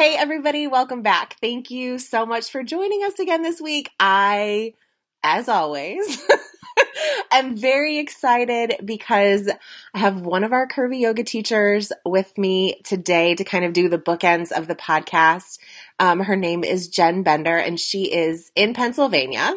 [0.00, 1.36] Hey, everybody, welcome back.
[1.42, 3.90] Thank you so much for joining us again this week.
[4.00, 4.72] I,
[5.22, 6.26] as always,
[7.30, 9.50] am very excited because
[9.92, 13.90] I have one of our curvy yoga teachers with me today to kind of do
[13.90, 15.58] the bookends of the podcast.
[15.98, 19.52] Um, her name is Jen Bender, and she is in Pennsylvania.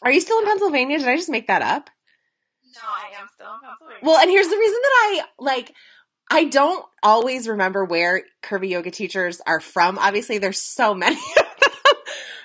[0.00, 0.98] Are you still in Pennsylvania?
[0.98, 1.90] Did I just make that up?
[2.74, 4.00] No, I am still in Pennsylvania.
[4.02, 5.74] Well, and here's the reason that I like
[6.34, 9.98] I don't always remember where curvy yoga teachers are from.
[9.98, 11.20] Obviously, there's so many.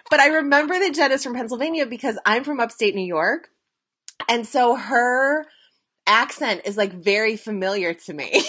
[0.10, 3.50] But I remember that Jen is from Pennsylvania because I'm from upstate New York.
[4.30, 5.46] And so her
[6.06, 8.30] accent is like very familiar to me.
[8.32, 8.42] that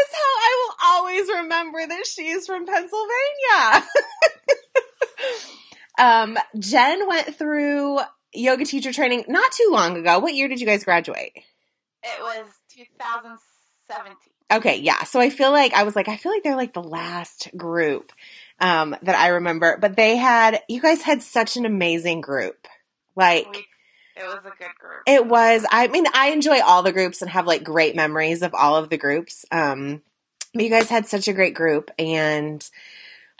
[0.00, 3.88] is how I will always remember that she's from Pennsylvania.
[5.98, 8.00] um, Jen went through
[8.32, 10.18] yoga teacher training not too long ago.
[10.18, 11.32] What year did you guys graduate?
[12.02, 14.16] It was 2017.
[14.52, 15.04] Okay, yeah.
[15.04, 18.12] So I feel like I was like, I feel like they're like the last group
[18.60, 19.78] um, that I remember.
[19.80, 22.66] But they had, you guys had such an amazing group.
[23.16, 23.66] Like, We-
[24.16, 25.02] it was a good group.
[25.06, 28.54] it was, I mean, I enjoy all the groups and have like great memories of
[28.54, 29.44] all of the groups.
[29.50, 30.02] Um,
[30.52, 31.90] but you guys had such a great group.
[31.98, 32.64] And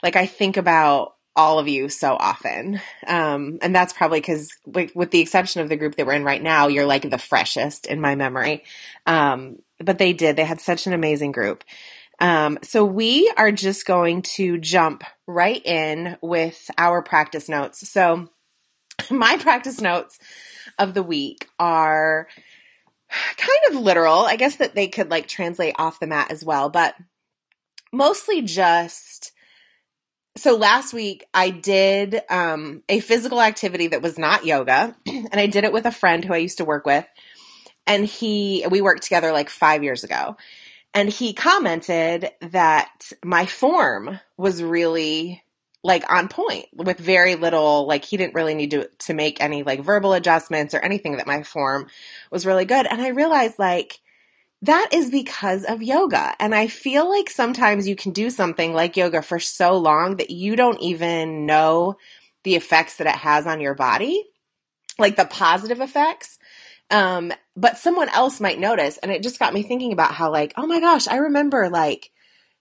[0.03, 2.79] like, I think about all of you so often.
[3.05, 6.41] Um, and that's probably because, with, the exception of the group that we're in right
[6.41, 8.63] now, you're like the freshest in my memory.
[9.05, 10.35] Um, but they did.
[10.35, 11.63] They had such an amazing group.
[12.19, 17.87] Um, so we are just going to jump right in with our practice notes.
[17.89, 18.29] So
[19.11, 20.19] my practice notes
[20.79, 22.27] of the week are
[23.09, 24.19] kind of literal.
[24.19, 26.95] I guess that they could like translate off the mat as well, but
[27.91, 29.31] mostly just
[30.37, 35.47] so last week I did um, a physical activity that was not yoga, and I
[35.47, 37.05] did it with a friend who I used to work with,
[37.87, 40.35] and he we worked together like five years ago,
[40.93, 45.41] and he commented that my form was really
[45.83, 49.63] like on point with very little like he didn't really need to to make any
[49.63, 51.87] like verbal adjustments or anything that my form
[52.31, 53.99] was really good, and I realized like
[54.61, 56.33] that is because of yoga.
[56.39, 60.29] And I feel like sometimes you can do something like yoga for so long that
[60.29, 61.97] you don't even know
[62.43, 64.23] the effects that it has on your body,
[64.97, 66.39] like the positive effects.
[66.89, 68.97] Um, but someone else might notice.
[68.97, 72.11] And it just got me thinking about how, like, oh my gosh, I remember like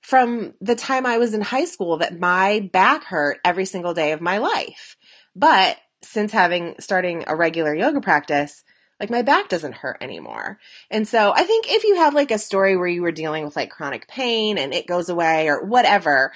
[0.00, 4.12] from the time I was in high school that my back hurt every single day
[4.12, 4.96] of my life.
[5.34, 8.62] But since having starting a regular yoga practice,
[9.04, 10.58] like my back doesn't hurt anymore.
[10.90, 13.54] And so I think if you have like a story where you were dealing with
[13.54, 16.32] like chronic pain and it goes away or whatever,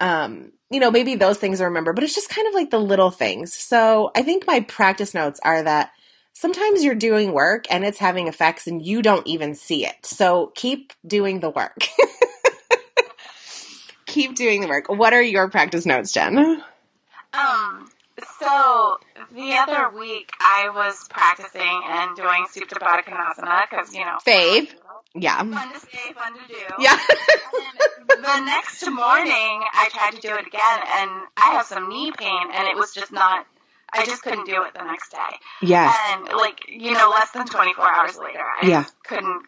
[0.00, 2.78] um, you know, maybe those things I remember, but it's just kind of like the
[2.78, 3.54] little things.
[3.54, 5.92] So I think my practice notes are that
[6.34, 9.96] sometimes you're doing work and it's having effects and you don't even see it.
[10.04, 11.88] So keep doing the work.
[14.06, 14.90] keep doing the work.
[14.90, 16.62] What are your practice notes, Jen?
[17.32, 17.90] Um,
[18.40, 18.98] so
[19.34, 24.18] the other week I was practicing and doing Supta Baddha Konasana because, you know.
[24.26, 24.68] Fave.
[25.14, 25.38] Yeah.
[25.38, 26.54] Fun to say, fun to do.
[26.78, 26.98] Yeah.
[28.12, 32.12] And the next morning I tried to do it again and I have some knee
[32.16, 33.46] pain and it was just not,
[33.92, 35.36] I just couldn't do it the next day.
[35.62, 35.96] yes.
[36.10, 38.84] And like, you know, less than 24 hours later, I Yeah.
[39.04, 39.42] couldn't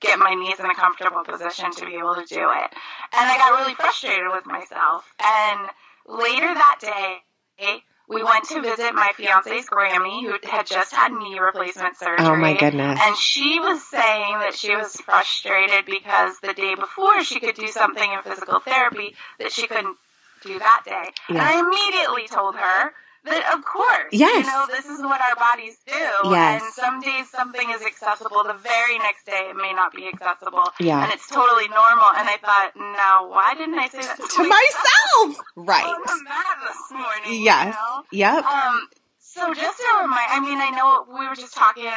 [0.00, 2.70] get my knees in a comfortable position to be able to do it.
[3.16, 5.04] And I got really frustrated with myself.
[5.22, 5.70] And
[6.06, 11.38] later that day, we went to visit my fiance's Grammy, who had just had knee
[11.38, 12.26] replacement surgery.
[12.26, 13.00] Oh my goodness.
[13.02, 17.68] And she was saying that she was frustrated because the day before she could do
[17.68, 19.96] something in physical therapy that she couldn't
[20.42, 21.04] do that day.
[21.28, 22.92] And I immediately told her
[23.24, 24.44] that of course, Yes.
[24.46, 26.30] you know, this is what our bodies do.
[26.30, 26.62] Yes.
[26.62, 30.64] And some days something is accessible, the very next day it may not be accessible.
[30.80, 31.02] Yeah.
[31.02, 32.08] And it's totally normal.
[32.16, 35.44] And I thought, now why didn't I say that to, to myself.
[35.56, 35.84] Right.
[35.84, 37.32] the mat this morning?
[37.32, 37.74] you Yes.
[37.74, 38.02] know?
[38.12, 38.44] Yep.
[38.44, 38.88] Um,
[39.20, 41.88] so just to remind, I mean, I know we were just talking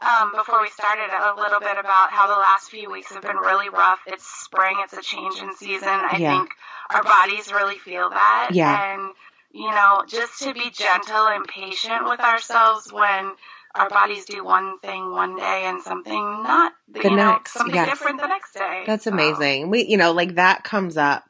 [0.00, 3.36] um, before we started a little bit about how the last few weeks have been
[3.36, 4.00] really rough.
[4.06, 5.88] It's spring, it's a change in season.
[5.88, 6.38] I Yeah.
[6.38, 6.50] think
[6.90, 8.48] our bodies really feel that.
[8.52, 8.94] Yeah.
[8.94, 9.12] And,
[9.54, 13.32] you know, um, just to be gentle and patient with ourselves when
[13.74, 17.74] our bodies do one thing one day and something not The you know, next, something
[17.74, 17.88] yes.
[17.88, 18.82] different the next day.
[18.86, 19.70] That's So, amazing.
[19.70, 21.24] We, you know, like that comes up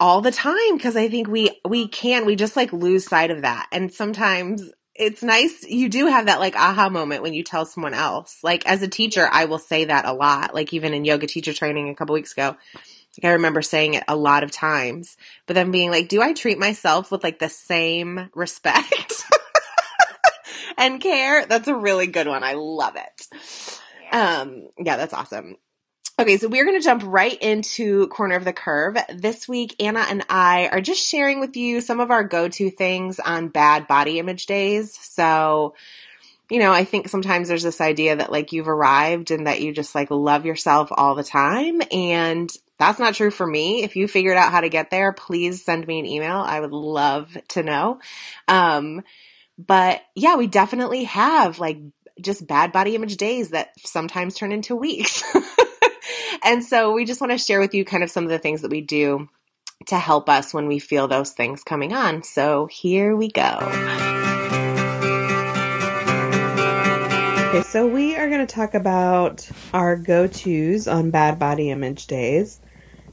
[0.00, 3.42] all the time because I think we we can we just like lose sight of
[3.42, 7.64] that, and sometimes it's nice you do have that like aha moment when you tell
[7.64, 8.38] someone else.
[8.42, 10.54] Like as a teacher, I will say that a lot.
[10.54, 12.56] Like even in yoga teacher training a couple weeks ago,
[13.18, 15.16] like I remember saying it a lot of times,
[15.46, 19.24] but then being like, do I treat myself with like the same respect?
[20.78, 23.28] and care that's a really good one i love it
[24.12, 24.40] yeah.
[24.40, 25.56] um, yeah, that's awesome.
[26.18, 28.98] Okay, so we're going to jump right into Corner of the Curve.
[29.08, 32.70] This week, Anna and I are just sharing with you some of our go to
[32.70, 34.98] things on bad body image days.
[35.00, 35.74] So,
[36.50, 39.72] you know, I think sometimes there's this idea that like you've arrived and that you
[39.72, 41.80] just like love yourself all the time.
[41.92, 43.84] And that's not true for me.
[43.84, 46.38] If you figured out how to get there, please send me an email.
[46.38, 48.00] I would love to know.
[48.48, 49.02] Um,
[49.58, 51.78] but yeah, we definitely have like
[52.20, 55.22] just bad body image days that sometimes turn into weeks.
[56.44, 58.62] and so we just want to share with you kind of some of the things
[58.62, 59.28] that we do
[59.86, 62.22] to help us when we feel those things coming on.
[62.22, 64.29] So here we go.
[67.50, 72.06] Okay, so we are going to talk about our go tos on bad body image
[72.06, 72.60] days.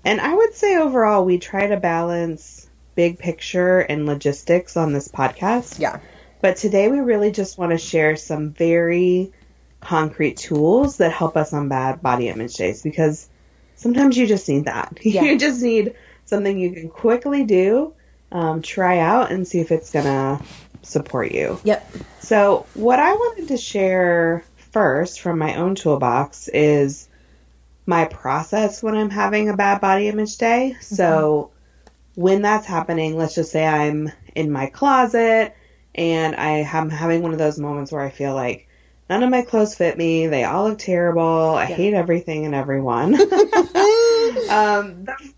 [0.05, 5.07] And I would say overall, we try to balance big picture and logistics on this
[5.07, 5.79] podcast.
[5.79, 6.01] Yeah.
[6.39, 9.31] But today we really just want to share some very
[9.81, 13.27] concrete tools that help us on bad body image days because
[13.75, 14.99] sometimes you just need that.
[15.03, 15.23] Yeah.
[15.23, 15.95] You just need
[16.25, 17.95] something you can quickly do,
[18.31, 20.45] um, try out, and see if it's going to
[20.87, 21.59] support you.
[21.63, 21.91] Yep.
[22.21, 27.07] So, what I wanted to share first from my own toolbox is
[27.85, 30.75] my process when I'm having a bad body image day.
[30.81, 31.51] So,
[32.15, 35.55] when that's happening, let's just say I'm in my closet
[35.95, 38.67] and I am having one of those moments where I feel like
[39.09, 41.21] none of my clothes fit me, they all look terrible,
[41.55, 41.75] I Yeah.
[41.75, 43.13] hate everything and everyone.
[44.49, 45.33] um, that's-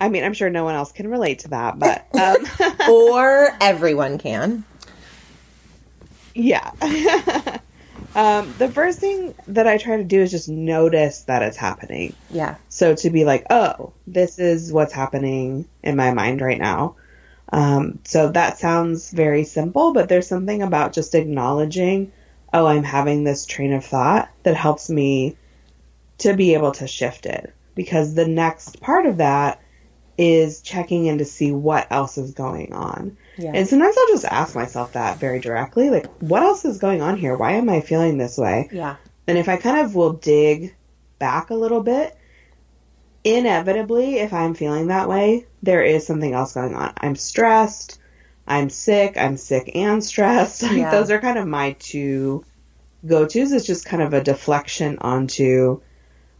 [0.00, 2.36] I mean, I'm sure no one else can relate to that, but um,
[2.90, 4.64] or everyone can.
[6.34, 6.70] Yeah.
[8.14, 12.14] um, the first thing that I try to do is just notice that it's happening.
[12.30, 12.56] Yeah.
[12.70, 16.96] So to be like, oh, this is what's happening in my mind right now.
[17.52, 22.12] Um, so that sounds very simple, but there's something about just acknowledging,
[22.54, 25.36] oh, I'm having this train of thought that helps me
[26.18, 27.52] to be able to shift it.
[27.74, 29.60] Because the next part of that
[30.18, 33.16] is checking in to see what else is going on.
[33.38, 33.52] Yeah.
[33.54, 37.16] And sometimes I'll just ask myself that very directly, like, what else is going on
[37.16, 37.36] here?
[37.36, 38.68] Why am I feeling this way?
[38.72, 38.96] yeah.
[39.26, 40.74] And if I kind of will dig
[41.20, 42.16] back a little bit,
[43.24, 46.92] inevitably, if I'm feeling that way, there is something else going on.
[46.96, 47.98] I'm stressed.
[48.46, 49.16] I'm sick.
[49.16, 50.62] I'm sick and stressed.
[50.64, 50.90] Like, Yeah.
[50.90, 52.44] Those are kind of my two
[53.06, 53.52] go tos.
[53.52, 55.80] It's just kind of a deflection onto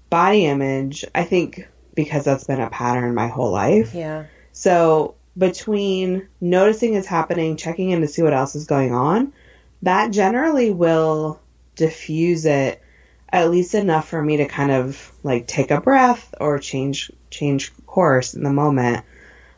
[0.09, 1.05] body image.
[1.15, 3.95] I think because that's been a pattern my whole life.
[3.95, 4.25] Yeah.
[4.53, 9.33] So between noticing it's happening, checking in to see what else is going on,
[9.83, 11.41] that generally will
[11.77, 12.83] diffuse it
[13.33, 17.73] at least enough for me to kind of like take a breath or change change
[17.87, 19.05] course in the moment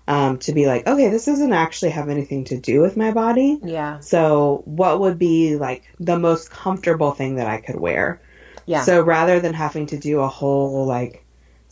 [0.06, 3.58] um, to be like, okay, this doesn't actually have anything to do with my body.
[3.62, 4.00] Yeah.
[4.00, 8.20] So what would be like the most comfortable thing that I could wear?
[8.66, 8.82] Yeah.
[8.82, 11.21] So rather than having to do a whole like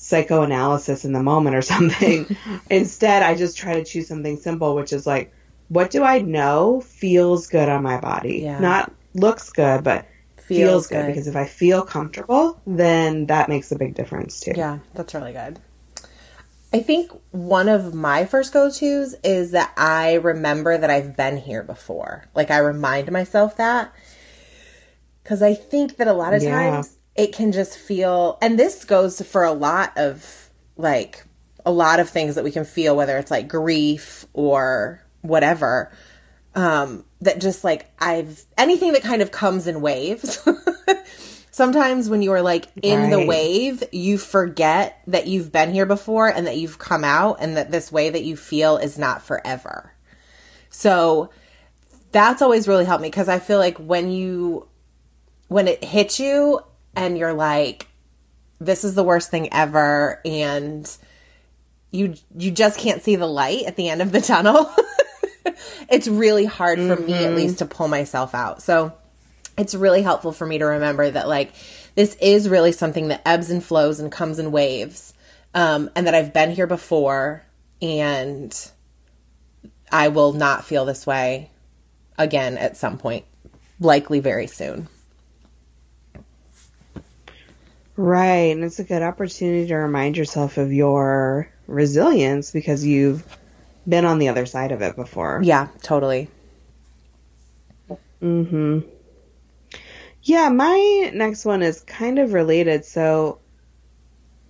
[0.01, 2.35] psychoanalysis in the moment or something,
[2.71, 5.33] instead I just try to choose something simple, which is like,
[5.69, 8.41] what do I know feels good on my body?
[8.43, 8.59] Yeah.
[8.59, 10.07] Not looks good, but
[10.37, 11.07] feels, good.
[11.07, 14.55] Because if I feel comfortable, then that makes a big difference too.
[14.57, 15.61] Yeah, that's really good.
[16.73, 21.37] I think one of my first go tos is that I remember that I've been
[21.37, 22.25] here before.
[22.35, 23.93] Like, I remind myself that.
[25.23, 26.51] Because I think that a lot of Yeah.
[26.51, 31.27] times it can just feel, and this goes for a lot of like
[31.67, 35.93] a lot of things that we can feel, whether it's like grief or whatever.
[36.55, 40.49] Um, that just like I've anything that kind of comes in waves.
[41.51, 46.47] Sometimes when you're like in the wave, you forget that you've been here before and
[46.47, 49.93] that you've come out and that this way that you feel is not forever.
[50.71, 51.29] So
[52.13, 54.69] that's always really helped me because I feel like when you
[55.49, 56.61] when it hits you
[56.95, 57.87] and you're like
[58.61, 60.97] this is the worst thing ever and
[61.91, 64.71] you you just can't see the light at the end of the tunnel.
[65.89, 68.63] it's really hard for me at least to pull myself out.
[68.63, 68.93] So
[69.61, 71.53] it's really helpful for me to remember that like
[71.95, 75.13] this is really something that ebbs and flows and comes in waves
[75.55, 77.45] um, and that i've been here before
[77.83, 78.71] and
[79.93, 81.51] i will not feel this way
[82.17, 83.25] again at some point
[83.81, 84.89] likely very soon
[88.03, 88.55] Right.
[88.57, 93.23] And it's a good opportunity to remind yourself of your resilience because you've
[93.87, 95.41] been on the other side of it before.
[95.43, 96.29] yeah totally
[98.23, 98.81] Mm-hmm.
[100.23, 102.85] Yeah, my next one is kind of related.
[102.85, 103.39] So,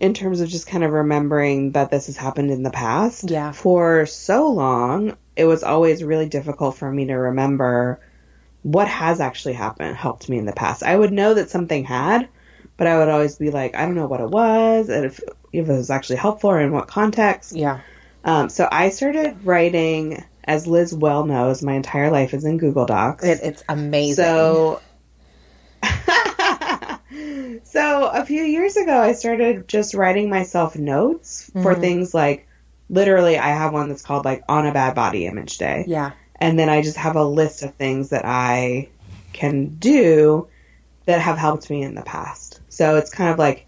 [0.00, 3.52] in terms of just kind of remembering that this has happened in the past, Yeah.
[3.52, 8.00] for so long, it was always really difficult for me to remember
[8.62, 10.82] what has actually happened, helped me in the past.
[10.82, 12.28] I would know that something had,
[12.80, 15.20] but I would always be like, I don't know what it was, and if,
[15.52, 17.54] if it was actually helpful or in what context.
[17.54, 17.80] Yeah.
[18.24, 22.86] Um, so I started writing, as Liz well knows, my entire life is in Google
[22.86, 23.22] Docs.
[23.22, 24.24] It, it's amazing.
[24.24, 24.80] So,
[27.64, 31.80] so a few years ago, I started just writing myself notes for Mhm.
[31.80, 32.48] things like,
[32.88, 36.12] literally, I have one that's called like on a bad body image day, yeah.
[36.36, 38.88] and then I just have a list of things that I
[39.34, 40.48] can do
[41.04, 42.49] that have helped me in the past.
[42.70, 43.66] So it's kind of like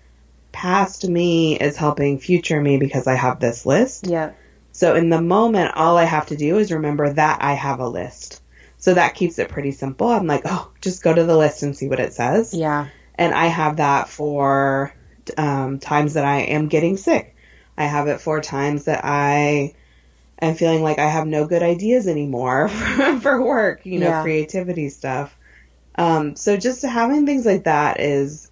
[0.52, 4.06] past me is helping future me because I have this list.
[4.06, 4.32] Yeah.
[4.72, 7.88] So in the moment, all I have to do is remember that I have a
[7.88, 8.40] list.
[8.78, 10.08] So that keeps it pretty simple.
[10.08, 12.54] I'm like, oh, just go to the list and see what it says.
[12.54, 12.88] Yeah.
[13.16, 14.94] And I have that for
[15.36, 17.36] um, times that I am getting sick.
[17.76, 19.74] I have it for times that I
[20.40, 22.68] am feeling like I have no good ideas anymore
[23.20, 24.22] for work, you know, Yeah.
[24.22, 25.36] creativity stuff.
[25.96, 28.50] Um, so just having things like that is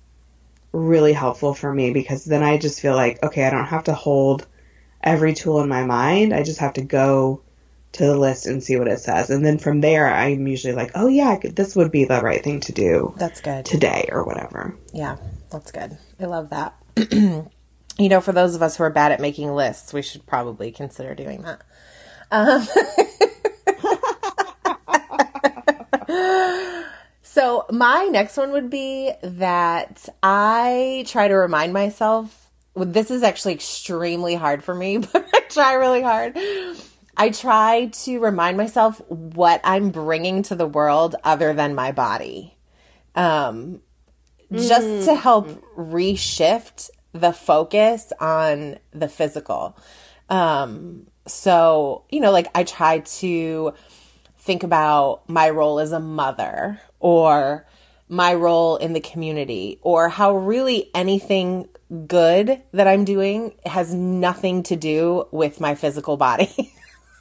[0.72, 3.94] really helpful for me because then I just feel like, okay, I don't have to
[3.94, 4.46] hold
[5.02, 6.32] every tool in my mind.
[6.32, 7.42] I just have to go
[7.92, 9.30] to the list and see what it says.
[9.30, 12.42] And then from there, I'm usually like, oh yeah, could, this would be the right
[12.42, 13.64] thing to do That's good.
[13.64, 14.76] today or whatever.
[14.92, 15.16] Yeah,
[15.50, 15.98] that's good.
[16.20, 16.76] I love that.
[17.10, 20.70] you know, for those of us who are bad at making lists, we should probably
[20.70, 21.62] consider doing that.
[22.30, 22.66] Um,
[27.40, 32.50] so, my next one would be that I try to remind myself.
[32.74, 36.36] well, This is actually extremely hard for me, but I try really hard.
[37.16, 42.58] I try to remind myself what I'm bringing to the world other than my body.
[43.14, 43.80] Um,
[44.52, 49.78] just to help reshift the focus on the physical.
[50.28, 53.72] Um, so, you know, like I try to
[54.40, 57.66] think about my role as a mother or
[58.08, 61.68] my role in the community or how really anything
[62.06, 66.72] good that I'm doing has nothing to do with my physical body.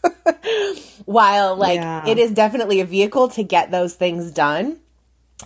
[1.06, 2.08] While like Yeah.
[2.08, 4.80] it is definitely a vehicle to get those things done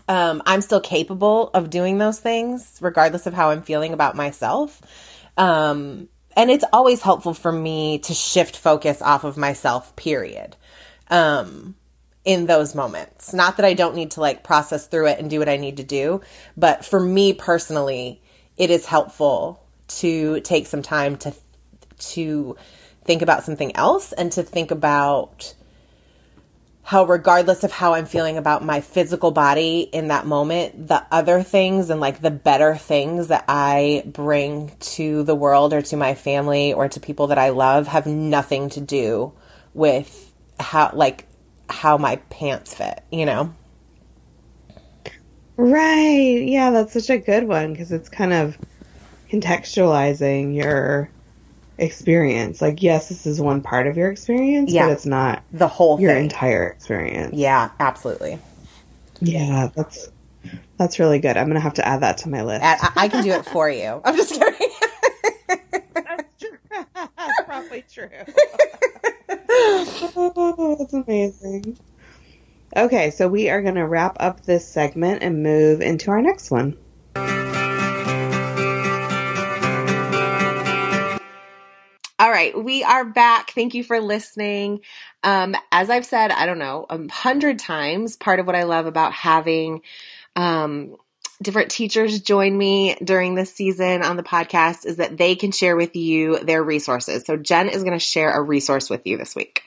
[0.07, 4.81] um, I'm still capable of doing those things, regardless of how I'm feeling about myself.
[5.37, 10.55] Um, and it's always helpful for me to shift focus off of myself, period.
[11.09, 11.75] Um,
[12.25, 13.33] in those moments.
[13.33, 15.77] Not that I don't need to like process through it and do what I need
[15.77, 16.21] to do,
[16.55, 18.21] but for me personally,
[18.57, 21.33] it is helpful to take some time to
[21.99, 22.57] to
[23.03, 25.53] think about something else and to think about
[26.85, 31.41] how regardless of how I'm feeling about my physical body in that moment, the other
[31.41, 36.13] things and like the better things that I bring to the world or to my
[36.13, 39.31] family or to people that I love have nothing to do
[39.73, 41.25] with how like
[41.73, 43.53] how my pants fit, you know?
[45.57, 46.43] Right.
[46.45, 48.57] Yeah, that's such a good one because it's kind of
[49.31, 51.09] contextualizing your
[51.77, 52.61] experience.
[52.61, 54.87] Like, yes, this is one part of your experience, Yeah.
[54.87, 56.23] but it's not The whole your thing.
[56.25, 57.33] entire experience.
[57.33, 58.39] yeah, absolutely.
[59.19, 60.09] Yeah, that's
[60.77, 61.37] that's really good.
[61.37, 62.63] I'm gonna have to add that to my list.
[62.63, 64.01] I, I can do it for you.
[64.03, 64.69] I'm just kidding.
[65.93, 66.57] that's true.
[66.95, 68.09] that's probably true.
[70.79, 71.77] that's amazing.
[72.75, 76.77] Okay, so we are gonna wrap up this segment and move into our next one.
[82.19, 83.51] All right, we are back.
[83.51, 84.81] Thank you for listening.
[85.23, 88.85] Um, as I've said, I don't know, a hundred times, part of what I love
[88.85, 89.81] about having
[90.35, 90.95] um,
[91.43, 95.75] different teachers join me during this season on the podcast is that they can share
[95.75, 97.25] with you their resources.
[97.25, 99.63] So Jen is going to share a resource with you this week.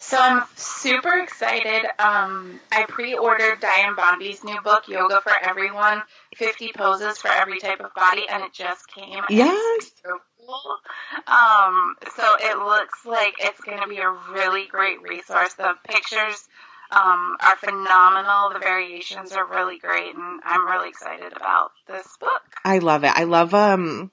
[0.00, 1.84] So I'm super excited.
[1.98, 6.02] Um, I pre-ordered Dianne Bondy's new book, Yoga for Everyone:
[6.36, 9.22] 50 Poses for Every Type of Body, and it just came.
[9.28, 9.90] Yes.
[10.02, 10.76] so cool.
[11.26, 15.54] Um, so it looks like it's going to be a really great resource.
[15.54, 16.48] The pictures
[16.90, 18.50] um, are phenomenal.
[18.52, 22.42] The variations are really great, and I'm really excited about this book.
[22.64, 23.12] I love it.
[23.14, 24.10] I love um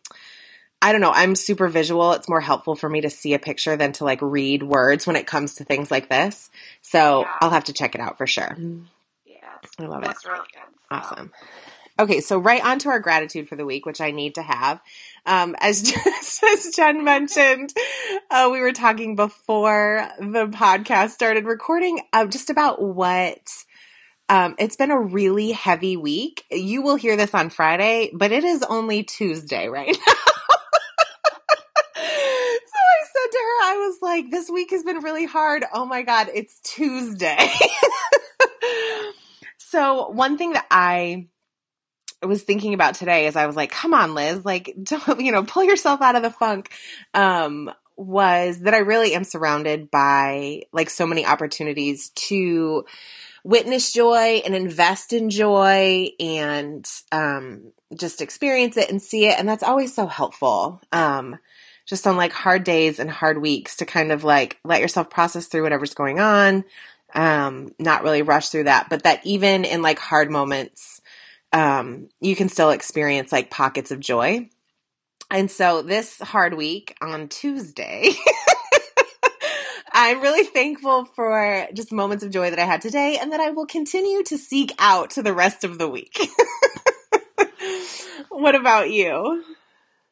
[0.82, 2.12] I don't know, I'm super visual.
[2.14, 5.16] It's more helpful for me to see a picture than to like read words when
[5.16, 6.52] it comes to things like this.
[6.82, 7.32] So, Yeah.
[7.42, 8.56] I'll have to check it out for sure.
[9.26, 9.38] Yeah,
[9.80, 10.12] I love it.
[10.12, 10.62] it's really good.
[10.92, 10.96] So.
[10.96, 11.32] Awesome.
[11.98, 14.82] Okay, so right on to our gratitude for the week, which I need to have.
[15.26, 17.74] Um, as just as Jen mentioned,
[18.30, 23.40] uh, we were talking before the podcast started recording uh, just about what.
[24.28, 26.46] Um, it's been a really heavy week.
[26.50, 30.14] You will hear this on Friday, but it is only Tuesday right now.
[31.96, 35.64] so I said to her, I was like, this week has been really hard.
[35.72, 37.52] Oh my God, it's Tuesday.
[39.58, 41.28] so, one thing that I
[42.24, 45.44] was thinking about today as I was like, come on, Liz, like, don't, you know,
[45.44, 46.72] pull yourself out of the funk.
[47.14, 52.86] Um, was that I really am surrounded by like so many opportunities to
[53.46, 59.40] witness joy and invest in joy and um, just experience it and see it.
[59.40, 60.82] And that's always so helpful.
[60.92, 61.38] Um,
[61.86, 65.46] just on like hard days and hard weeks to kind of like let yourself process
[65.46, 66.66] through whatever's going on,
[67.14, 71.02] um, not really rush through that, but that even in like hard moments,
[71.54, 74.50] um, you can still experience like pockets of joy.
[75.32, 78.12] And so this hard week on Tuesday,
[79.94, 83.52] I'm really thankful for just moments of joy that I had today and that I
[83.52, 86.20] will continue to seek out to the rest of the week.
[88.30, 89.44] what about you?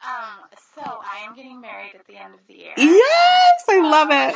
[0.05, 2.73] Um, so I am getting married at the end of the year.
[2.77, 4.35] Yes, I love it.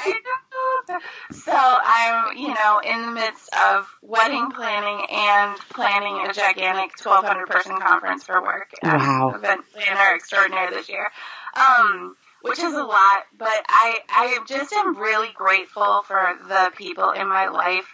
[1.31, 7.47] So I'm, you know, in the midst of wedding planning and planning a gigantic 1,200
[7.47, 8.71] person conference for work.
[8.83, 9.33] Wow.
[9.35, 11.07] event planner extraordinaire this year.
[11.55, 17.11] Um, which is a lot, but I, I just am really grateful for the people
[17.11, 17.87] in my life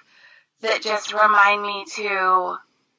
[0.62, 2.57] that just remind me to,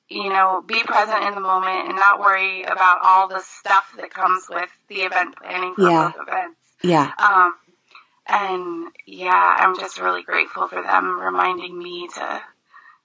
[0.08, 4.10] you know, be present in the moment and not worry about all the stuff that
[4.10, 6.12] comes with the event planning for Yeah.
[6.12, 6.60] both events.
[6.82, 7.12] Yeah.
[7.18, 7.54] Um,
[8.26, 12.42] and yeah, I'm just really grateful for them reminding me to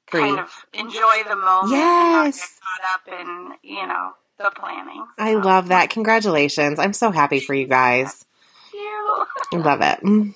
[0.08, 2.60] kind of enjoy the moment and not get Yes.
[2.60, 5.06] caught up in, you know, the planning.
[5.18, 5.90] I love that.
[5.90, 6.80] Congratulations.
[6.80, 8.26] I'm so happy for you guys.
[8.72, 9.26] thank you.
[9.54, 10.00] I love it.
[10.04, 10.34] Mm.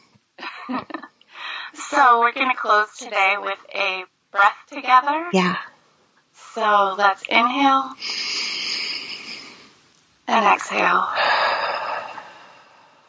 [1.76, 5.26] So we're going to close today with a breath together.
[5.34, 5.58] Yeah.
[6.54, 7.94] So let's inhale
[10.28, 11.08] and exhale.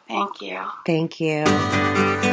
[0.07, 0.61] Thank you.
[0.83, 2.24] Thank you.